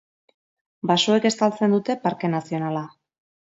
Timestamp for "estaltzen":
1.31-1.77